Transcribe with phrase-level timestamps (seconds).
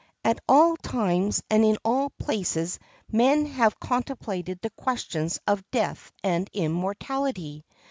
[0.25, 2.79] At all times and in all places
[3.11, 7.63] men have contemplated the questions of death and immortality.